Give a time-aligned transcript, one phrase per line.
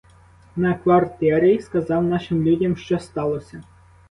[0.55, 3.63] На квартирі сказав нашим людям, що сталося.